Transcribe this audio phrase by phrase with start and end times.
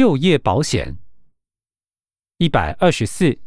[0.00, 0.96] 就业保险
[2.38, 3.38] 一百二十四，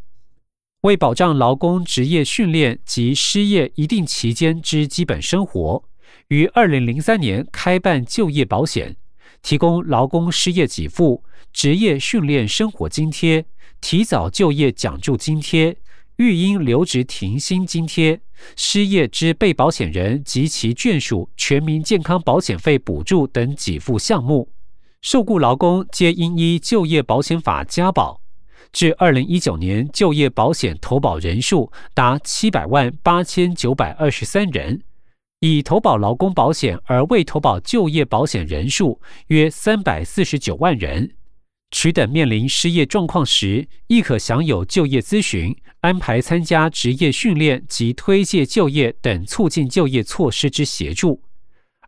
[0.81, 5.83] 为保障劳工职业训练及失业一定期间之基本生活，
[6.27, 8.95] 于二零零三年开办就业保险，
[9.41, 13.47] 提供劳工失业给付、职业训练生活津贴、
[13.81, 15.75] 提早就业奖助津贴、
[16.17, 18.21] 育婴留职停薪津贴、
[18.55, 24.52] 失业之被保险人及其眷属全民健康保险费补助等给付项目。
[25.03, 28.21] 受雇劳工皆应依就业保险法加保，
[28.71, 34.81] 至二零一九年就业保险投保人数达七百万八千九百二十三人，
[35.41, 41.11] 已投保劳工保险而未投保就业保险人数约三百四十九万人。
[41.71, 51.21] 取等面临失业状况时，亦可享有就业咨询、安排参加职业训练及推介就业等促进就业措施之协助。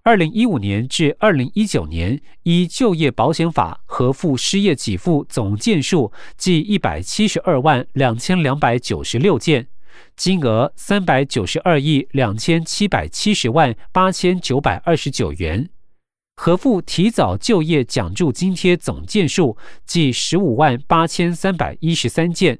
[0.05, 9.67] 二零一五年至二零一九年，依就业保险法核付失业给付总件数计一百七十二万两千两百九十六件，
[10.15, 15.69] 金额三百九十二亿两千七百七十万八千九百二十九元；
[16.35, 22.59] 核付提早就业奖助津贴总件数计十五万八千三百一十三件，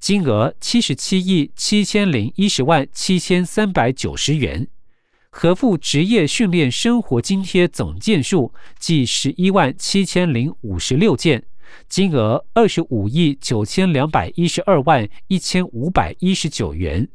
[0.00, 4.68] 金额七十七亿七千零一十万七千三百九十元。
[5.38, 11.44] 核付职业训练生活津贴总件数计十一万七千零五十六件，
[11.90, 17.06] 金额二十五亿九千两百一十二万一千五百一十九元；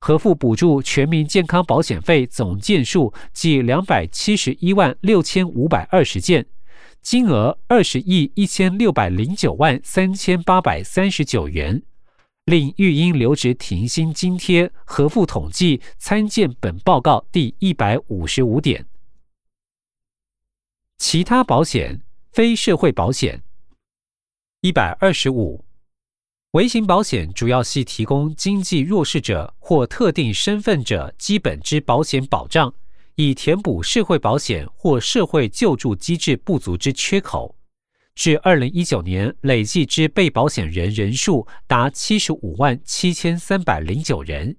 [0.00, 6.46] 核付补助全民健康保险费总件数计两百七十一万六千五百二十件，
[7.00, 11.80] 金额二十亿一千六百零九万三千八百三十九元。
[12.50, 18.84] 令育婴留职停薪津贴核付统计参见本报告第一百五十五点。
[20.98, 23.44] 其他保险、非社会保险
[24.62, 25.64] 一百二十五，
[26.50, 32.74] 微型保险主要系提供经济弱势者或特定身份者基本之保险保障，
[33.14, 37.54] 以填补社会保险或社会救助机制不足之缺口。
[38.20, 44.58] 至二零一九年，累计之被保险人人数达七十五万七千三百零九人，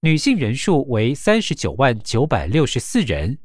[0.00, 3.38] 女性人数为三十九万九百六十四人，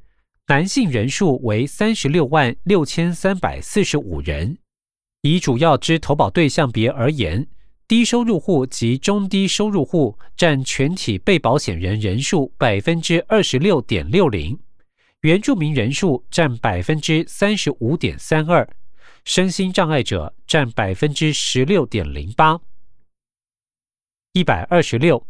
[0.47, 4.57] 男性人数为三十六万六千三百四十五人。
[5.21, 7.47] 以主要之投保对象别而言，
[7.87, 14.57] 低收入户及中低收入户占全体被保险人人数百分之二十六点六零，
[15.21, 18.67] 原住民人数占百分之三十五点三二。
[19.23, 22.59] 身心障碍者占百分之十六点零八，
[24.33, 25.27] 一百二十六。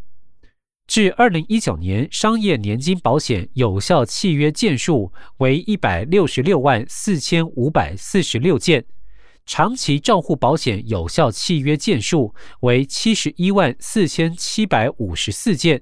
[0.87, 8.85] 至二零一九年，商业年金保险有效契约件数为一百六十六万四千五百四十六件，
[9.45, 15.81] 长期账户保险有效契约件数为七十一万四千七百五十四件。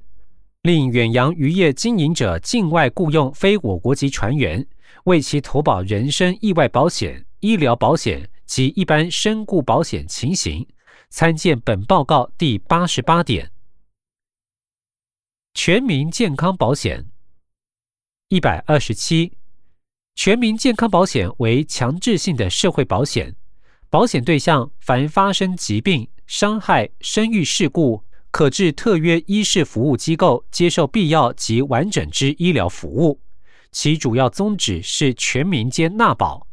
[0.64, 4.68] 另远洋渔业经营者境外雇佣非我国籍船员，
[5.06, 7.26] 为其投保人身意外保险。
[7.42, 10.68] 医疗保险及一般身故保险情形，
[11.10, 13.52] 参见本报告第八十八点。
[15.54, 17.10] 全民健康保险
[18.28, 19.38] 一百二十七，
[20.16, 23.36] 全民健康保险为强制性的社会保险，
[23.90, 33.22] 保险对象凡发生疾病、伤害、生育事故，可至特约医事服务机构接受必要及完整之医疗服务。
[33.72, 36.49] 其主要宗旨是全民皆纳保。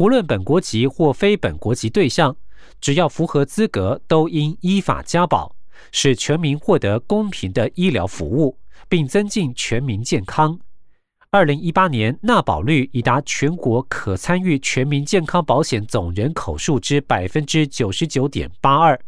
[0.00, 2.34] 不论本国籍或非本国籍对象，
[2.80, 5.54] 只要符合资格，都应依法加保，
[5.92, 8.56] 使全民获得公平的医疗服务，
[8.88, 10.58] 并增进全民健康。
[11.30, 18.98] 二零一八年纳保率已达全国可参与全民健康保险总人口数之百分之九十九点八二。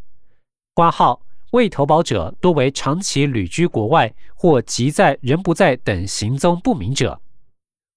[0.74, 1.22] 挂号
[1.52, 7.18] 未投保者多为长期旅居国外或即在人不在等行踪不明者。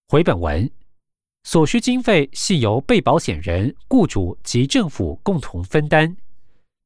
[0.08, 0.72] 回本文。
[1.46, 6.18] 所需经费系由被保险人、雇主及政府共同分担。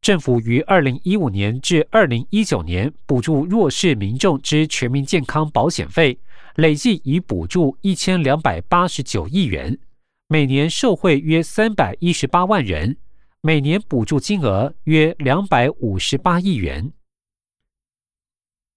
[0.01, 6.19] 政府于二零一五年至二零一九年补助弱势民众之全民健康保险费，
[6.55, 9.79] 累计已补助一千两百八十九亿元，
[10.27, 12.97] 每年受惠约三百一十八万人，
[13.39, 16.91] 每年补助金额约两百五十八亿元。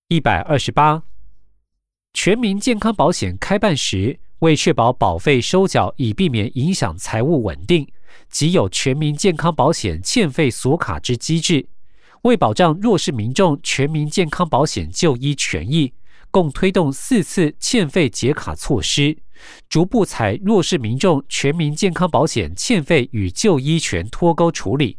[0.06, 1.02] 一百二十八，
[2.12, 4.20] 全民健康保险开办时。
[4.42, 7.86] 为确保保费收缴，以避免影响财务稳定，
[8.28, 11.68] 即有全民健康保险欠费锁卡之机制。
[12.22, 15.92] 为保障弱势民众全民健康保险就医权益，
[16.32, 19.16] 共推动四次欠费解卡措施，
[19.68, 24.98] 逐步采弱势民众全民健康保险欠费与就医权脱钩处理。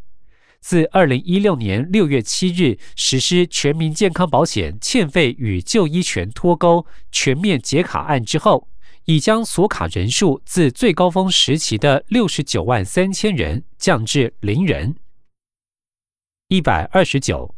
[0.61, 8.69] 自二零一六年六月七日实施全民健康保险欠费与就医权脱钩全面解卡案之后，
[9.05, 14.95] 已将锁卡人数自最高峰时期的六十九万三千人降至零人。
[16.47, 17.53] 一百二十九，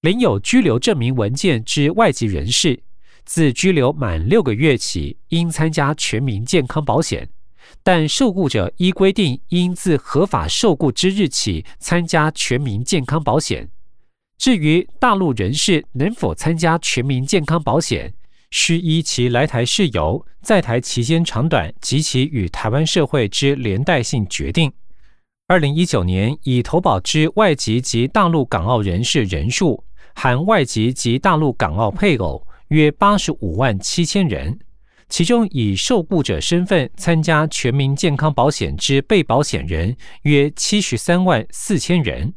[0.00, 2.82] 领有居留证明文件之外籍人士，
[3.24, 7.28] 自居留满六个月起，应参加全民健康保险。
[7.82, 13.70] 但受雇者依规定应自合法受雇之日起参加全民健康保险。
[14.38, 18.14] 至于大陆人士能否参加全民健康保险，
[18.50, 24.72] 需依其来台事由、在台期间长短及其与台湾社会之连带性决定。
[25.46, 29.82] 二零一九年已投保之外籍及大陆港澳人士人数，
[30.14, 34.58] 含外籍及大陆港澳配偶，约八十五万七千人，
[35.08, 42.34] 其中以受雇者身份参加全民健康保险之被保险人约七十三万四千人。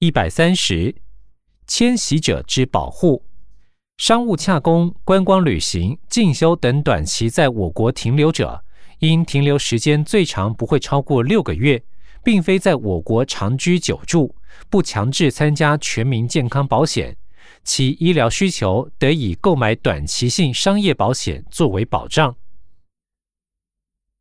[0.00, 0.94] 一百三十，
[1.66, 3.24] 迁徙者之保护，
[3.98, 8.64] 商务洽公、观光旅行、进修等短期在我国停留者。
[9.00, 11.80] 因停留时间最长不会超过六个月，
[12.24, 14.34] 并非在我国长居久住，
[14.68, 17.16] 不强制参加全民健康保险，
[17.62, 22.34] 其医疗需求得以购买短期性商业保险作为保障。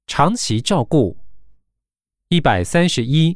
[0.05, 1.17] 长期照顾
[2.29, 3.35] 一百三十一，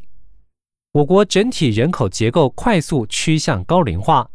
[0.91, 4.29] 我国整体人口结构快速趋向高龄化，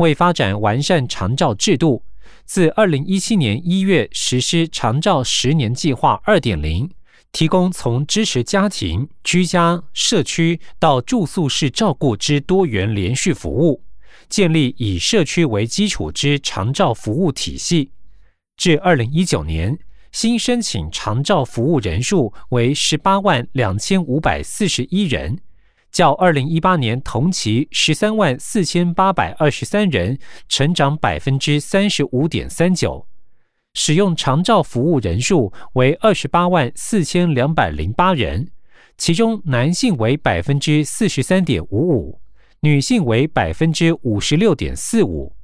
[0.00, 2.02] 为发展完善长照制度。
[2.44, 6.90] 自二零一七年一月实施长照十年计划二点零，
[7.32, 13.84] 提供从支持家庭、居家、社区到住宿式照顾之多元连续服务，
[14.28, 17.90] 建立以社区为基础之长照服务体系。
[18.56, 19.78] 至二零一九年，
[20.10, 25.38] 新申请长照服务人数为十八万两千五百四十一人。
[25.90, 33.06] 较二零一八年同期十三万四千八百二十三人，成长百分之三十五点三九。
[33.74, 38.50] 使用长照服务人数为二十八万四千两百零八人，
[38.98, 42.20] 其中男性为百分之四十三点五五，
[42.60, 45.34] 女性为百分之五十六点四五。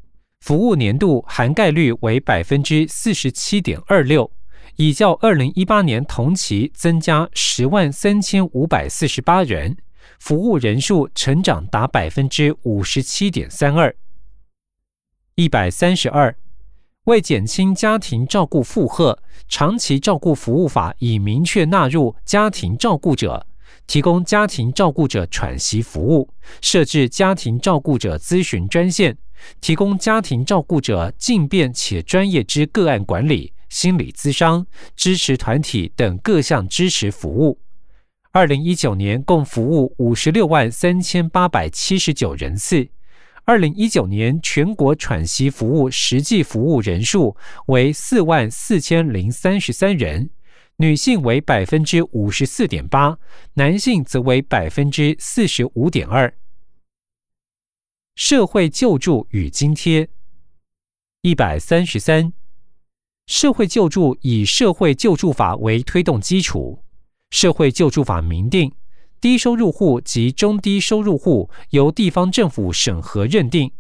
[0.41, 4.31] 服务年度涵盖率为百分之四十七点二六，
[4.77, 9.77] 已较二零一八年同期增加十万三千五百四十八人。
[10.19, 13.95] 服务人数成长达百分之五十七点三二。
[15.35, 16.35] 一百三十二，
[17.05, 23.47] 为减轻家庭照顾负荷，长期照顾服务法已明确纳入家庭照顾者，
[23.87, 26.31] 提供家庭照顾者喘息服务，
[26.61, 29.19] 设置家庭照顾者咨询专线，
[29.61, 34.67] 提供家庭照顾者进便且专业之个案管理、心理咨商、
[34.97, 37.61] 支持团体等各项支持服务。
[38.37, 42.87] 二零一九年共服务五十六万三千八百七十九人次。
[43.47, 47.35] 二零一九年全国喘息服务实际服务人数
[47.69, 50.29] 为四万四千零三十三人，
[50.77, 53.19] 女性为百分之五十四点八，
[53.55, 56.31] 男性则为百分之四十五点二。
[58.17, 60.11] 社会救助与津贴
[61.23, 62.35] 一百三十三，
[63.27, 66.83] 社会救助以社会救助法为推动基础。
[67.37, 68.73] 社会救助法明定，
[69.21, 73.71] 低收入户及中低收入户由地方政府审核认定，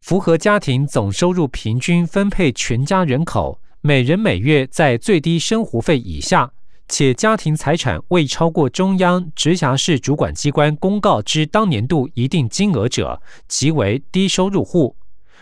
[0.00, 6.52] 符合家庭总收入平均分配全家人口每人每月在最低生活费以下，
[6.88, 14.94] 且家庭财产未超过中央直辖市主管机关公告之当年度一定金额者，即为低收入户。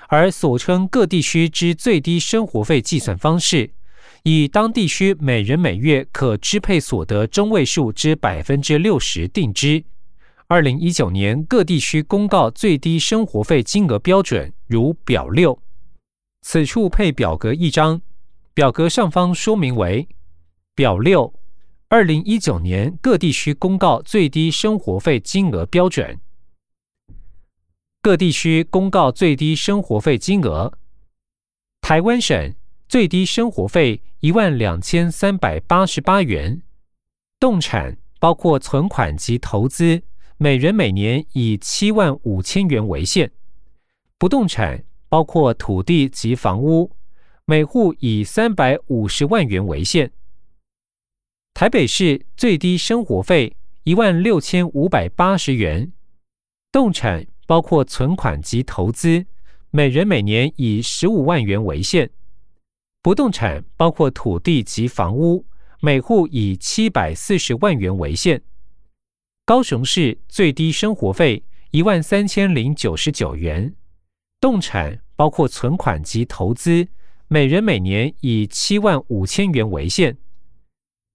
[0.08, 3.72] 而所称各地区之最低生活费计算方式。
[4.24, 9.84] 以当地区每人每月可支配所得中位数之百分之六十定之。
[10.48, 15.60] 二零一九年各地区公告最低生活费金额标准，如表六。
[16.42, 18.00] 此处配表格一张，
[18.54, 20.08] 表格上方说明为
[20.74, 21.32] 表六。
[21.88, 26.18] 二零一九年各地区公告最低生活费金额标准。
[28.02, 30.72] 各地区公告最低生活费金额。
[31.80, 32.54] 台湾省。
[32.88, 36.60] 最低生活费一万两千三百八十八元，
[37.38, 40.02] 动产包括存款及投资，
[40.38, 43.28] 每人每年以七万五千元为限；
[44.18, 46.90] 不动产包括土地及房屋，
[47.44, 50.10] 每户以三百五十万元为限。
[51.54, 55.92] 台北市最低生活费一万六千五百八十元，
[56.72, 59.26] 动产包括存款及投资，
[59.70, 62.08] 每人每年以十五万元为限；
[63.08, 65.46] 不动产包括土地及房屋，
[65.80, 68.42] 每户以七百四十万元为限。
[69.46, 73.74] 高雄市最低生活费一万三千零九十九元，
[74.38, 76.86] 动产包括存款及投资，
[77.28, 80.12] 每人每年以七万五千元为限；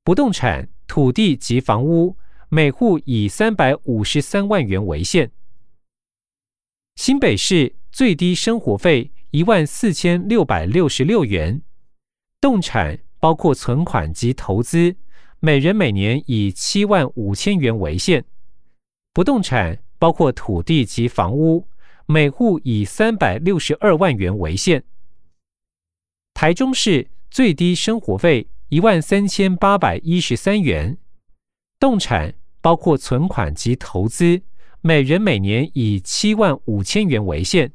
[0.03, 2.17] 不动产土地及房屋，
[2.49, 5.29] 每户以三百五十三万元为限。
[6.95, 11.61] 新北市最低生活费一万四千六百六十六元，
[12.43, 14.97] 动产包括存款及投资。
[15.39, 18.25] 每人每年以七万五千元为限，
[19.13, 21.69] 不动产包括土地及房屋，
[22.05, 24.83] 每户以三百六十二万元为限。
[26.33, 30.97] 台中市最低生活费一万三千八百一十三元，
[31.79, 34.41] 动产包括存款及投资，
[34.81, 37.71] 每人每年以七万五千元为限，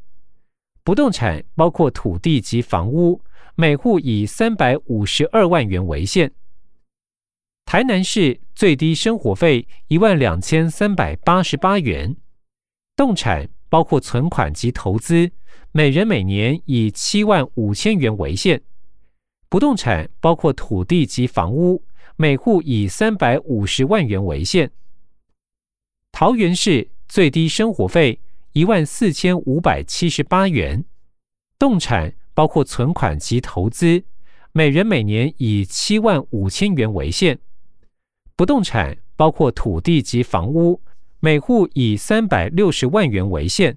[0.85, 3.23] 不动产包括土地及房屋，
[3.61, 6.31] 每户以三百五十二万元为限。
[7.65, 12.17] 台南市最低生活费一万两千三百八十八元，
[12.95, 15.33] 动产包括存款及投资，
[15.73, 18.61] 每人每年以七万五千元为限；
[19.49, 21.83] 不动产包括土地及房屋，
[22.15, 24.71] 每户以三百五十万元为限。
[26.13, 28.21] 桃园市最低生活费
[28.53, 30.85] 一万四千五百七十八元，
[31.59, 34.05] 动产包括存款及投资，
[34.53, 37.41] 每人每年以七万五千元为限。
[38.37, 40.81] 不动产包括土地及房屋，
[41.19, 43.77] 每户以三百六十万元为限。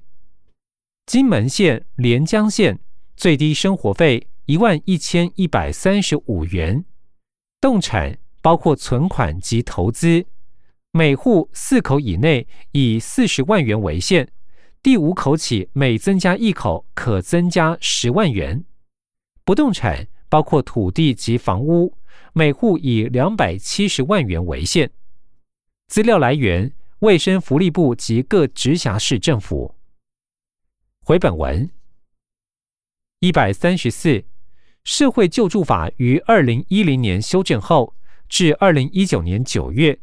[1.07, 2.79] 金门县连江县
[3.17, 6.85] 最低生活费一万一千一百三十五元，
[7.59, 10.27] 动产包括存款及投资，
[10.91, 14.31] 每户四口以内以四十万元为限，
[14.83, 18.65] 第五口起每增加一口可增加十万元。
[19.43, 21.97] 不动产包括土地及房屋。
[22.33, 24.91] 每户以两百七十万元为限。
[25.87, 29.75] 资料来源：卫生福利部及各直辖市政府。
[31.01, 31.69] 回本文
[33.19, 34.23] 一百三十四，
[34.85, 37.95] 社会救助法于二零一零年修正后，
[38.29, 39.99] 至二零一九年九月，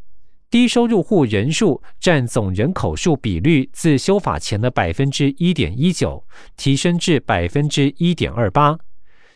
[0.50, 6.24] 低收入户人数占总人口数比率自修法前的百分之一点一九，
[6.56, 8.78] 提升至百分之一点二八。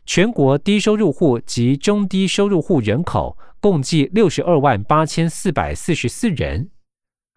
[0.07, 6.71] 全国低收入户及中低收入户人口共计六十二万八千四百四十四人。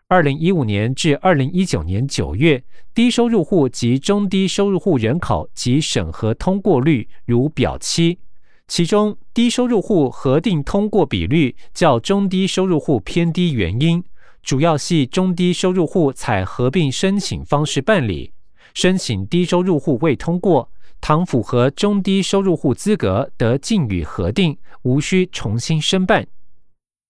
[0.07, 2.63] 二零一五年至二零一九年九月，
[2.93, 8.19] 低收入户及中低收入户人口及审核通过率如表七，
[8.67, 14.03] 其中低收入户核定通过比率较中低收入户偏低，原因
[14.41, 18.33] 主要系中低收入户采合并申请方式办理，
[18.73, 20.71] 申请低收入户未通过。
[21.01, 26.25] 倘符合中低收入户资格，得禁予核定，无需重新申办。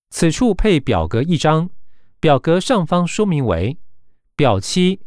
[0.09, 1.69] 此处配表格一张，
[2.19, 3.77] 表格上方说明为
[4.35, 4.99] 表七：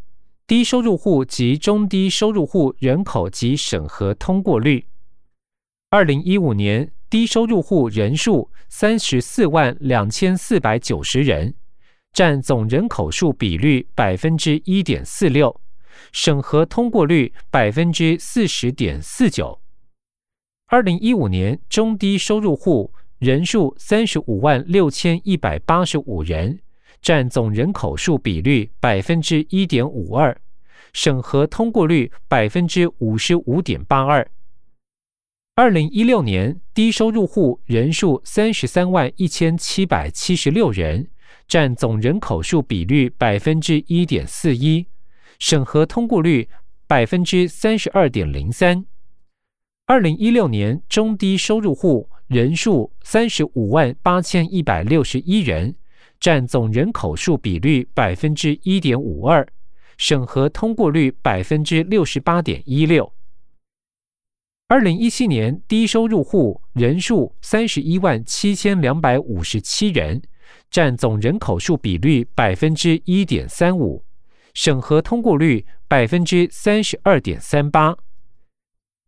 [0.46, 4.86] 低收入户及中低收入户人口及审核通过率。
[5.90, 11.54] 二零一五年低收入户人数三十四万两千四百九十人，
[12.12, 15.58] 占总人口数比率百分之一点四六。
[16.12, 19.62] 审核通过率百分之四十点四九。
[20.66, 26.60] 二零一五年中低收入户人数三十五万六千一百八十五人，
[27.00, 30.38] 占总人口数比率百分之一点五二，
[30.92, 34.30] 审核通过率百分之五十五点八二。
[35.58, 41.08] 二零一六年低收入户人数三十三万一千七百七十六人，
[41.48, 44.86] 占总人口数比率百分之一点四一。
[45.40, 46.48] 审核通过率
[46.86, 48.86] 百分之三十二点零三。
[49.86, 55.74] 二零一六年中低收入户人数三十五万八千一百六十一人，
[56.20, 59.44] 占总人口数比率百分之一点五二，
[59.96, 63.12] 审核通过率百分之六十八点一六。
[64.70, 70.20] 二零一七年低收入户人数三十一万七千两百五十七人，
[70.70, 74.04] 占总人口数比率百分之一点三五。
[74.52, 77.96] 审核通过率百分之三十二点三八。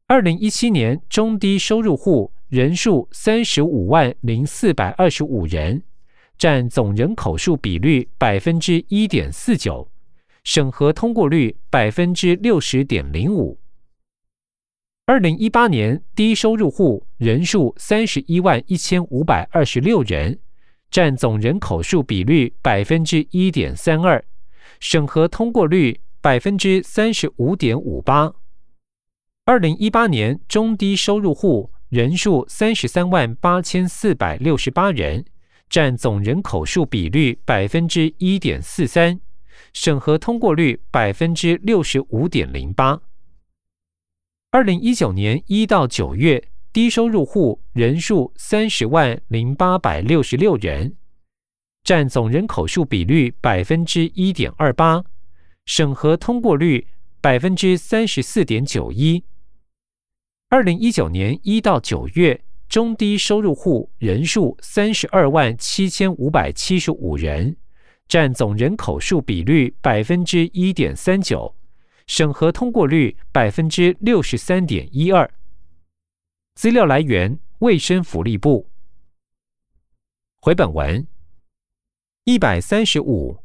[0.06, 5.82] 二零一七年中低收入户人数三十五万零四百二十五人，
[6.38, 9.86] 占总人口数比率百分之一点四九，
[10.42, 13.59] 审核通过率百分之六十点零五。
[15.10, 20.38] 二零一八年低收入户人数三十一万一千五百二十六人，
[20.88, 24.24] 占总人口数比率百分之一点三二。
[24.78, 28.32] 审核通过率百分之三十五点五八，
[29.46, 35.24] 二零一八年中低收入户人数三十三万八千四百六十八人，
[35.68, 39.20] 占总人口数比率百分之一点四三，
[39.72, 43.00] 审核通过率百分之六十五点零八。
[44.52, 46.42] 二零一九年一到九月
[46.72, 50.96] 低收入户人数三十万零八百六十六人，
[51.84, 55.04] 占总人口数比率百分之一点二八，
[55.66, 56.88] 审核通过率
[57.20, 59.22] 百分之三十四点九一。
[60.48, 67.56] 二零一九年一到九月，中低收入户人数三十二万七千五百七十五人，
[68.08, 71.54] 占总人口数比率百分之一点三九，
[72.10, 75.32] 审核通过率百分之六十三点一二。
[76.56, 78.68] 资料来源：卫生福利部。
[80.40, 81.06] 回本文
[82.24, 83.44] 一百三十五，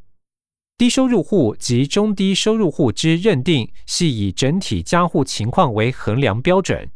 [0.80, 6.90] 低收入户及中低收入户之认定，系以整体家户情况为衡量标准。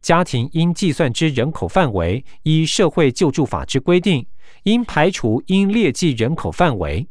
[0.00, 4.26] 家庭应计算之人口范围，依社会救助法之规定，
[4.62, 7.06] 应排除应列计人口范围。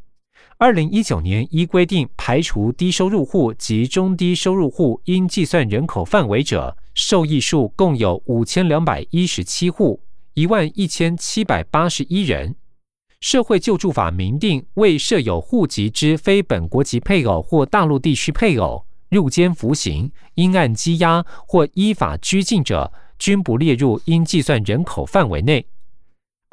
[0.62, 10.00] 二零一九年依规定排除低收入户及中低收入户应计算人口范围者，受益数共有五千两百一十七户，
[10.36, 12.56] 一万一千七百八十一人。
[13.20, 18.86] 社会救助法明定，未设有户籍之非本国籍配偶或大陆地区配偶。
[19.10, 25.66] 入监服刑、因案羁押或依法拘禁者，均不列入应计算人口范围内。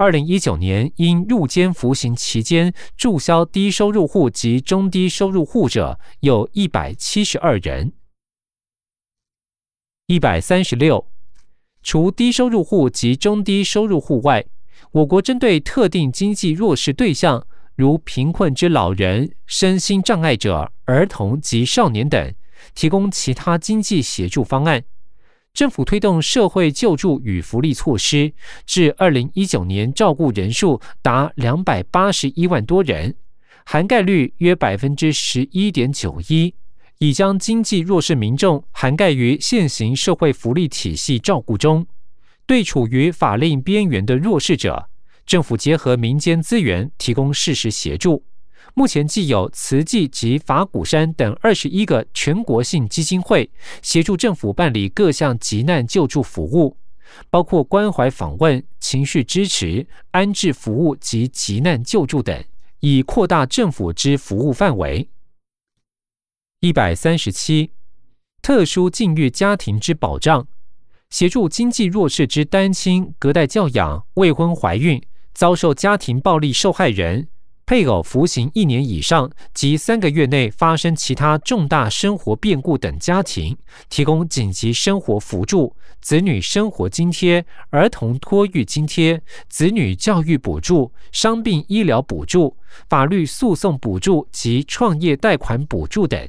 [0.01, 7.93] 二零一九年因入监服刑期间注销低收入户及中低收入户者，有一百七十二人。
[10.07, 11.11] 一百三十六，
[11.83, 14.47] 除低收入户及中低收入户外，
[14.93, 22.33] 我国针对特定经济弱势对象，如贫困之老人、身心障碍者、儿童及少年等。
[22.73, 24.85] 提供其他经济协助方案，
[25.59, 28.33] 政府推动社会救助与福利措施，
[28.65, 33.17] 至二零一九年照顾人数达两百八十一万多人，
[33.65, 36.55] 涵盖率约百分之十一点九一，
[36.99, 41.85] 已将经济弱势民众涵盖于现行社会福利体系照顾中。
[42.47, 44.89] 对处于法令边缘的弱势者，
[45.27, 48.23] 政府结合民间资源，提供适时协助。
[48.79, 53.51] 目前既有慈济及法鼓山等二十一个全国性基金会
[53.83, 56.77] 协助政府办理各项急难救助服务，
[57.29, 62.45] 包括关怀访问、情绪支持、安置服务及急难救助等，
[62.79, 65.11] 以扩大政府之服务范围。
[66.61, 67.73] 一百三十七，
[68.41, 70.47] 特殊境遇家庭之保障，
[71.11, 75.03] 协助经济弱势之单亲、隔代教养、未婚怀孕、
[75.35, 77.27] 遭受家庭暴力受害人。
[77.69, 83.55] 配偶服刑一年以上及三个月内发生其他重大生活变故等家庭，
[83.91, 92.57] 提供紧急生活扶助、子女生活津贴、儿童托育津贴、子女教育补助、伤病医疗补助、
[92.89, 96.27] 法律诉讼补助及创业贷款补助等。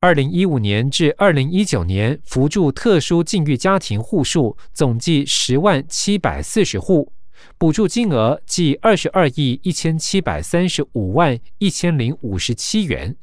[0.00, 7.10] 二零一五年至二零一九年，扶助特殊境遇家庭户数总计十万七百四十户。
[7.56, 13.16] 补助金额计二十二亿一千七百三十五万一千零五十七元，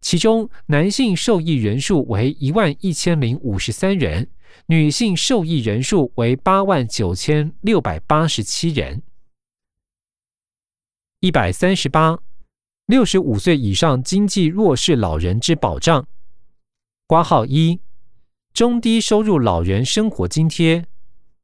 [0.00, 4.28] 其中男性受益人数为一万一千零五十三人，
[4.66, 9.02] 女性受益人数为八万九千六百八十七人。
[11.20, 12.18] 一百三十八，
[12.86, 16.06] 六十五岁以上经济弱势老人之保障，
[17.06, 17.78] 挂号一，
[18.54, 20.86] 中低收入老人生活津贴。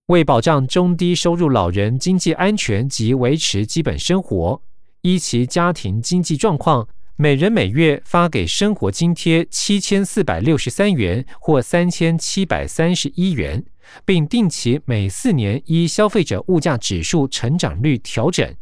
[0.06, 4.62] 为保障中低收入老人经济安全及维持基本生活，
[5.00, 13.64] 依其家庭经济状况，每人每月发给生活津贴七千四百六十三元或三千七百三十一元，
[14.04, 18.54] 并定期每四年依消费者物价指数成长率调整。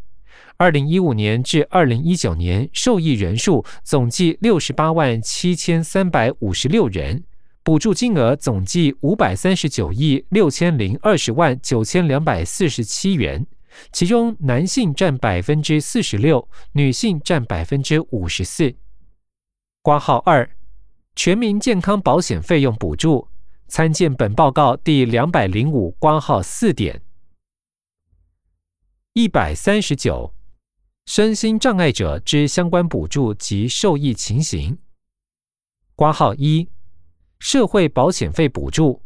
[0.57, 7.25] 二零一五年至二零一九年受益人数总计六十八万七千三百五十六人。
[7.65, 13.47] 补助金额总计五百三十九亿六千零二十万九千两百四十七元，
[13.91, 18.75] 其中男性占百分之四十六，女性占百分之五十四。
[19.81, 20.55] 挂号二，
[21.17, 23.29] 全民健康保险费用补助，
[23.67, 27.01] 参见本报告第两百零五挂号四点。
[29.15, 30.35] 一百三十九，
[31.07, 34.77] 身心障碍者之相关补助及受益情形。
[35.97, 36.69] 挂号一。
[37.39, 39.03] 社会保险费补助，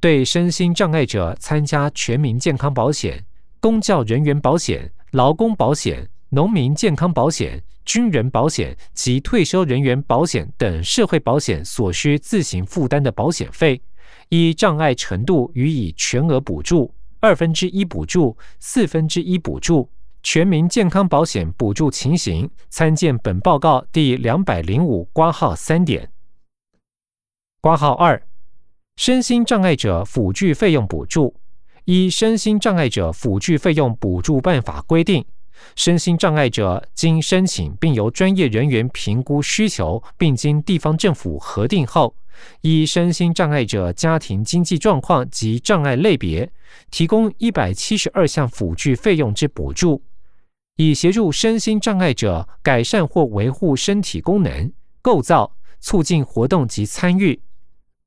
[0.00, 3.24] 对身心障碍者参加全民健康保险、
[3.60, 13.80] 公教人员保险、劳工保险、农民健康保险、军人保险及退休人员保险等社会保险所需自行负担的保险费，
[14.30, 19.88] 依障碍程度予以全额补助、二分之一补助、四分之一补助。
[20.24, 26.08] 全民健康保险补助情形，参见本报告第两百零五挂号三点。
[27.62, 28.20] 挂号二，
[28.96, 31.36] 身心障碍者辅具费用补助。
[31.84, 35.24] 依身心障碍者辅具费用补助办法规定，
[35.76, 42.16] 身心障碍者经申请并由专业人员评估需求，并经地方政府核定后，
[42.62, 46.50] 依身心障碍者家庭经济状况及障碍类别，
[46.90, 50.02] 提供一百七十二项辅具费用之补助。
[50.78, 57.40] 以协助身心障碍者改善或维护身体功能构造，促进活动及参与。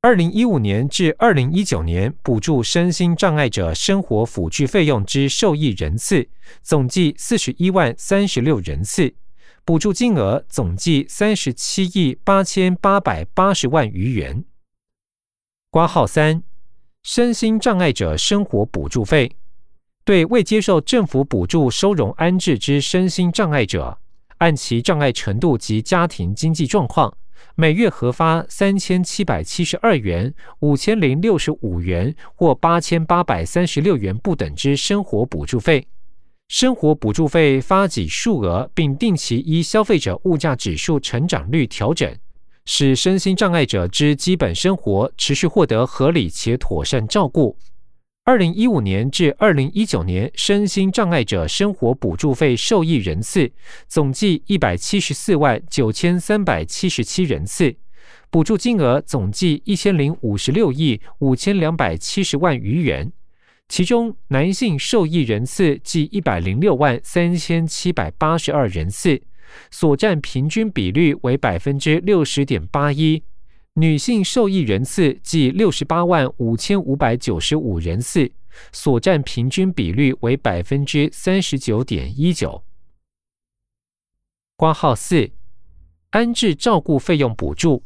[0.06, 6.28] 二零一五年至二零一九年，补助身心障碍者生活辅具费用之受益人次
[6.62, 9.12] 总计四十一万三十六人次，
[9.64, 14.44] 补助金额总计三十七亿八千八百八十万余元。
[15.72, 16.44] 挂号三，
[17.02, 19.36] 身心障碍者生活补助费。
[20.04, 23.98] 对未接受政府补助收容安置之身心障碍者，
[24.38, 27.12] 按其障碍程度及家庭经济状况，
[27.58, 35.88] 每月核发三千七百七十二元、五千零六十五元或八千八百三十六元不等之生活补助费。
[36.48, 42.14] 生活补助费发给数额，并定期依消费者物价指数成长率调整，
[42.66, 47.56] 使身心障碍者之基本生活持续获得合理且妥善照顾。
[48.26, 53.52] 二零一五年至二零一九年，身心障碍者生活补助费受益人次
[53.86, 57.76] 总计一百七十四万九千三百七十七人次，
[58.28, 63.12] 补助金额总计一千零五十六亿五千两百七十万余元。
[63.68, 69.22] 其中，男性受益人次计一百零六万三千七百八十二人次，
[69.70, 73.22] 所占平均比率为百分之六十点八一。
[73.78, 78.32] 女性受益人次计六十八万五千五百九十五人次，
[78.72, 82.64] 所占平均比率为百分之三十九点一九。
[84.56, 85.30] 挂号四，
[86.08, 87.84] 安置照顾费用补助，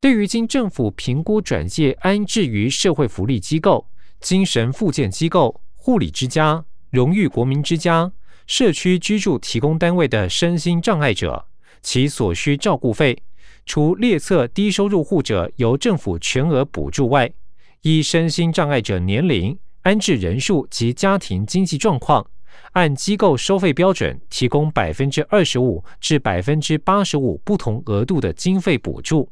[0.00, 8.12] 对于经政府评估转介安置于社会福利机构、精神复健机构、护理之家、荣誉国民之家、
[8.46, 11.48] 社区居住提供单位的身心障碍者，
[11.82, 13.24] 其所需照顾费。
[13.66, 17.32] 除列册低收入户者由政府全额补助外，
[17.82, 22.26] 依身心障碍者年龄、安置人数及家庭经济状况，
[22.72, 29.28] 按机构收费标准提供百分之二十五至百分之八十五不同额度的经费补助。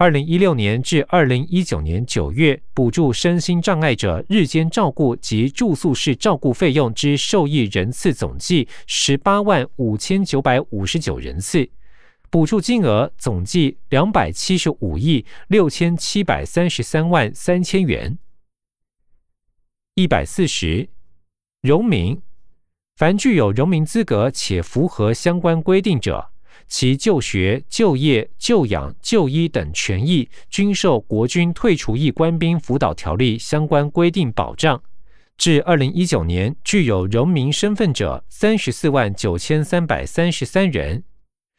[0.00, 11.68] 二零一六年至二零一九年九月，补助身心障碍者日间照顾及住宿式照顾费用之受益人次总计十八万五千九百五十九人次。
[12.30, 18.18] 补助金额总计两百七十五亿六千七百三十三万三千元。
[19.94, 20.90] 一百四十，
[21.62, 22.20] 荣民，
[22.96, 26.30] 凡具有荣民资格且符合相关规定者，
[26.66, 34.82] 其就学、就业、就养、就医等权益，均受国军退出役官兵辅导条例相关规定保障。
[35.36, 41.04] 至二零一九年，具有荣民身份者三十四万九千三百三十三人。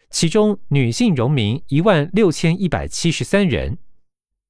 [0.09, 3.77] 其中女性荣民一万六千一百七十三人，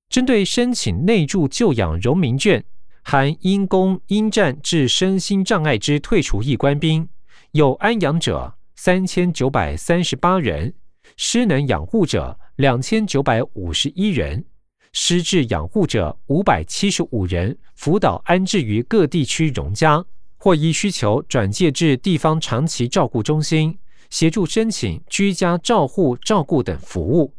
[0.10, 2.64] 针对申请内助就养荣民券
[3.04, 7.10] 含因公因战致身心障碍之退出役官兵，
[7.52, 10.74] 有安养者三千九百三十八人，
[11.18, 14.46] 失能养护者两千九百五十一人，
[14.94, 20.06] 失智养护者五百七十五人，辅导安置于各地区荣家，
[20.38, 23.78] 或依需求转介至地方长期照顾中心。
[24.10, 27.34] 协助申请居家照护、照顾等服务，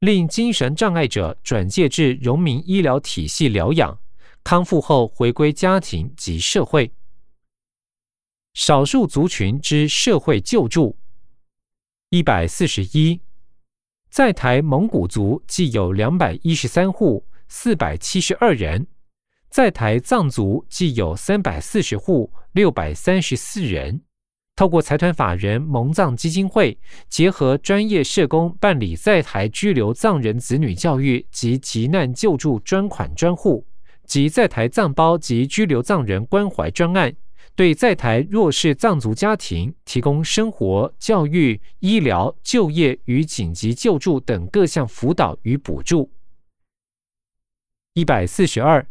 [0.00, 3.98] 令精神障碍者转介至荣民医疗体系疗养，
[4.42, 6.92] 康复后回归家庭及社会。
[8.54, 10.96] 少数族群之社会救助，
[12.08, 13.20] 一百四十一，
[14.10, 18.84] 在台蒙古族计有两百一十三户，四百七十二人；
[19.48, 24.02] 在台藏族计有三百四十户，六百三十四人。
[24.60, 33.66] 透过财团法人蒙藏基金会，结合专业社工办理在台居留藏人子女教育及急难救助专款专户
[34.04, 37.10] 及在台藏胞及居留藏人关怀专案，
[37.56, 46.12] 对在台弱势藏族家庭提供生活、教育、医疗、就业与紧急救助等各项辅导与补助。
[47.94, 48.86] 一百四十二。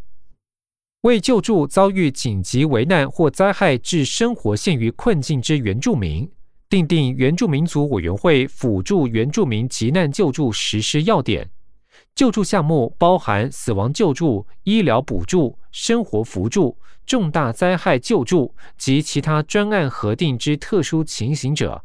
[1.04, 6.30] 为救助遭遇紧急危难或灾害致生活陷于困境之原住民，
[6.68, 11.50] 订定原住民族委员会辅助原住民急难救助实施要点，
[12.16, 21.82] 救助项目包含死亡救助、医疗补助、生活扶助、重大灾害救助及其他专案核定之特殊情形者。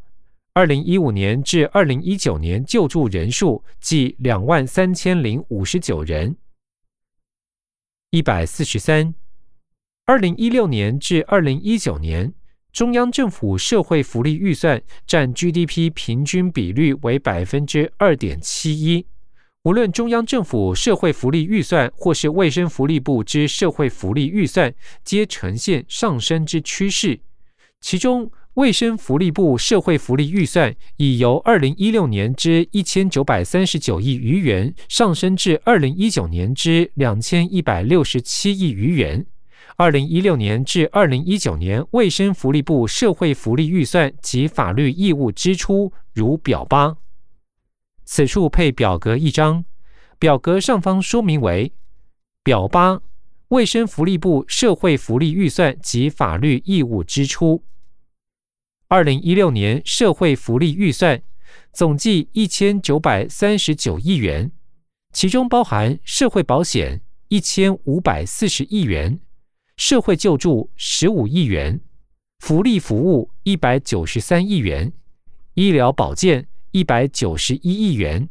[0.53, 6.35] 二零一五年至二零一九年救助人数计两万三千零五十九人。
[8.15, 9.13] 一百四十三，
[10.05, 12.33] 二零一六年至二零一九年，
[12.71, 19.05] 中央政府社会福利预算占 GDP 平均比率为百分之二点七一。
[19.63, 24.73] 无论中央政府社会福利预算或是卫生福利部之社会福利预算，
[25.03, 27.19] 皆呈现上升之趋势。
[27.81, 39.25] 其中，卫生福利部社会福利预算已由二零一六年之一千九百三十九亿余元上升至二零一九年之两千一百六十七亿余元。
[39.75, 46.95] 二零一六年至二零一九年卫生福利部社会福利预算及法律义务支出如表八。
[48.05, 49.65] 此处配表格一张，
[50.17, 51.73] 表格上方说明为
[52.41, 53.01] 表八：
[53.49, 57.61] 卫生福利部社会福利预算及法律义务支出。
[58.95, 61.21] 二零一六年社会福利预算
[61.73, 64.49] 总计一千九百三十九亿元，
[65.11, 69.19] 其中包含社会保险一千五百四十亿元，
[69.75, 71.81] 社会救助十五亿元，
[72.39, 74.93] 福利服务一百九十三亿元，
[75.55, 76.47] 医疗保健。
[76.71, 78.29] 一百九十一亿元，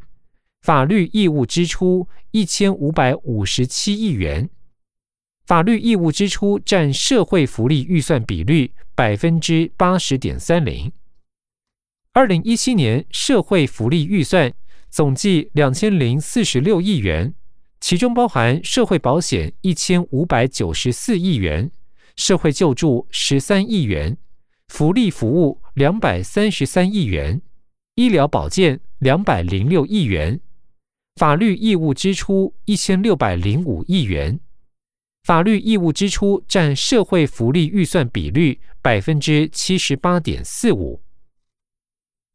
[0.63, 4.49] 法律义务支出一千五百五十七亿元，
[5.45, 10.91] 法律义务支出占社会福利预算比率百分之八十点三零。
[12.13, 14.53] 二零一七年社会福利预算
[14.89, 17.33] 总计两千零四十六亿元，
[17.81, 21.69] 其中包含社会保险一千五百九十四亿元，
[22.15, 24.17] 社会救助十三亿元，
[24.69, 27.41] 福利服务两百三十三亿元。
[27.95, 30.39] 医疗保健两百零六亿元，
[31.17, 34.39] 法律义务支出一千六百零五亿元，
[35.25, 41.01] 法律义务支出占社会福利预算比率百分之七十八点四五。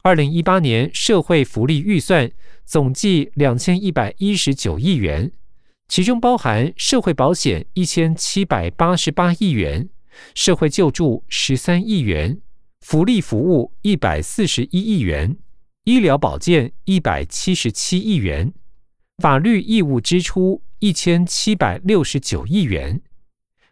[0.02, 2.32] 二零一八年社会福利预算
[2.64, 5.30] 总计两千一百一十九亿元，
[5.86, 9.88] 其中包含社会保险一千七百八十八亿元，
[10.34, 12.40] 社会救助十三亿元，
[12.80, 15.36] 福利服务一百四十一亿元。
[15.84, 18.52] 医疗保健一百七十七亿元，
[19.20, 23.02] 法律义务支出一千七百六十九亿元，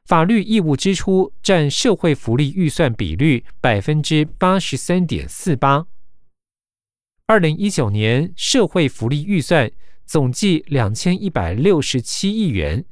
[0.04, 5.86] 法律义务支出占社会福利预算比率百分之八十三点四八。
[7.26, 9.70] 二零一九年社会福利预算
[10.04, 12.84] 总计两千一百六十七亿元，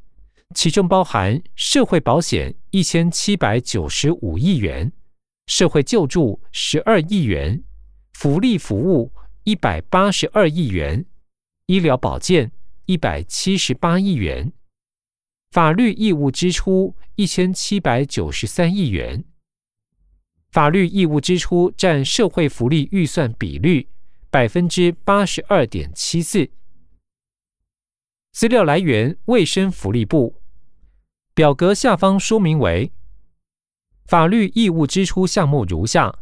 [0.55, 4.91] 其中包含社会保险一千七百九十五亿元，
[5.47, 7.63] 社会救助十二亿元。
[8.15, 9.13] 福利服务
[9.45, 11.05] 一百八十二亿元，
[11.67, 12.53] 医疗保健
[12.85, 14.53] 一百七十八亿元，
[15.51, 19.25] 法律义务支出一千七百九十三亿元。
[20.53, 23.89] 法律义务支出占社会福利预算比率
[24.31, 26.49] 百分之八十二点七四。
[28.31, 30.41] 资料来源：卫生福利部。
[31.35, 32.93] 表格下方说明为：
[34.05, 36.21] 法律义务支出项目如下：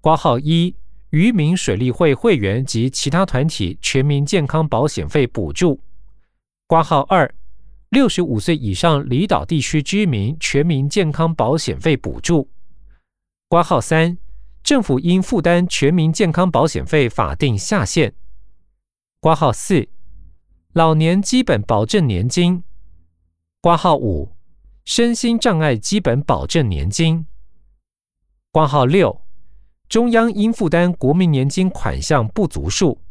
[0.00, 0.74] 挂号一。
[1.12, 5.78] 渔民水利会会员及其他团体全民健康保险费补助，
[6.66, 7.34] 挂号二，
[7.90, 12.48] 六十五岁以上离岛地区居民全民健康保险费补助，
[13.46, 14.16] 挂号三，
[14.62, 18.14] 政府应负担全民健康保险费法定下限，
[19.20, 19.86] 挂号四，
[20.72, 22.64] 老年基本保证年金，
[23.60, 24.34] 挂号五，
[24.86, 27.26] 身心障碍基本保证年金，
[28.50, 29.20] 挂号六。
[29.92, 33.02] 中央应负担国民年金款项不足数。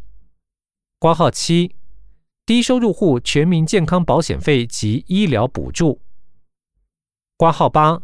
[0.98, 1.76] 挂号七，
[2.44, 6.02] 低收入户全民健康保险费及医疗补助。
[7.38, 8.02] 挂号八，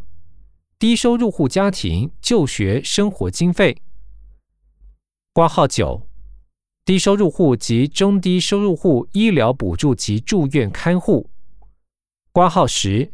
[0.78, 3.82] 低收入户家庭就学生活经费。
[5.32, 6.06] 挂号九，
[6.84, 11.28] 低收入户及中低收入户医疗补助及住院看护。
[12.30, 13.12] 挂号十，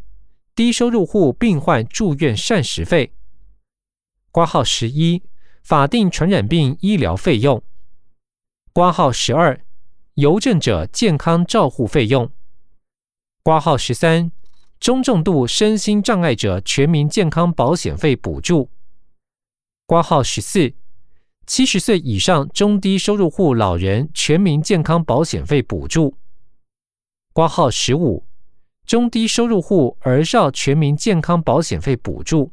[0.55, 3.15] 低收入户病患住院膳食费。
[4.31, 5.23] 挂号十一。
[5.65, 7.63] 法定传染病医疗费用，
[8.75, 9.65] 挂号十二，
[10.13, 12.31] 邮政者健康照护费用，
[13.43, 14.31] 挂号十三，
[14.79, 18.69] 中重度身心障碍者全民健康保险费补助，
[19.87, 20.75] 挂号十四，
[21.47, 26.19] 七十岁以上中低收入户老人全民健康保险费补助，
[27.33, 28.27] 挂号十五，
[28.85, 32.53] 中低收入户儿少全民健康保险费补助，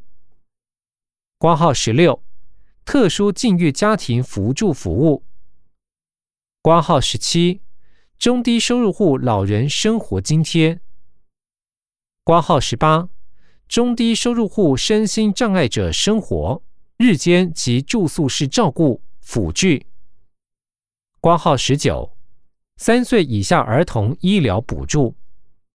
[1.38, 2.24] 挂号十六。
[2.84, 5.24] 特殊境遇家庭扶助服务，
[6.62, 7.62] 挂号十七，
[8.18, 10.82] 中低收入户老人生活津贴。
[12.24, 13.10] 挂号十八，
[13.68, 16.62] 中低收入户身心障碍者生活
[16.98, 19.88] 日间及住宿式照顾辅具。
[21.20, 22.18] 挂号十九，
[22.78, 25.16] 三岁以下儿童医疗补助。